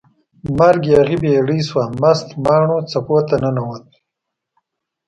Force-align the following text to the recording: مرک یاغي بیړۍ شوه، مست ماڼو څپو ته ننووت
مرک 0.57 0.81
یاغي 0.93 1.17
بیړۍ 1.21 1.59
شوه، 1.69 1.83
مست 2.01 2.27
ماڼو 2.43 2.77
څپو 2.91 3.17
ته 3.27 3.35
ننووت 3.41 3.87